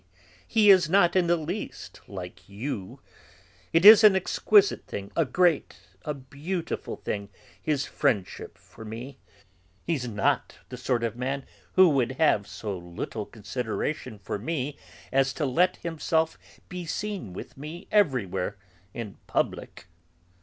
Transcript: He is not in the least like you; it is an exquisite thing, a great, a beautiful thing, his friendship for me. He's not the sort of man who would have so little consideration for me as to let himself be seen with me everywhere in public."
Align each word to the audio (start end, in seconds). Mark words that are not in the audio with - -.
He 0.47 0.71
is 0.71 0.89
not 0.89 1.15
in 1.15 1.27
the 1.27 1.35
least 1.37 2.01
like 2.07 2.49
you; 2.49 3.01
it 3.71 3.85
is 3.85 4.03
an 4.03 4.15
exquisite 4.15 4.87
thing, 4.87 5.11
a 5.15 5.25
great, 5.25 5.77
a 6.03 6.15
beautiful 6.15 6.95
thing, 6.95 7.29
his 7.61 7.85
friendship 7.85 8.57
for 8.57 8.83
me. 8.83 9.19
He's 9.85 10.07
not 10.07 10.57
the 10.69 10.75
sort 10.77 11.03
of 11.03 11.15
man 11.15 11.45
who 11.73 11.87
would 11.89 12.13
have 12.13 12.47
so 12.47 12.75
little 12.75 13.27
consideration 13.27 14.17
for 14.17 14.39
me 14.39 14.75
as 15.11 15.33
to 15.33 15.45
let 15.45 15.75
himself 15.77 16.35
be 16.67 16.87
seen 16.87 17.31
with 17.31 17.55
me 17.55 17.87
everywhere 17.91 18.57
in 18.95 19.17
public." 19.27 19.85